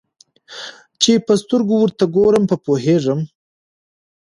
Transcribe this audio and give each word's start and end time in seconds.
چي 1.01 1.11
په 1.25 1.33
سترګو 1.41 1.75
ورته 1.79 2.05
ګورم 2.15 2.43
په 2.51 2.55
پوهېږم 2.65 3.19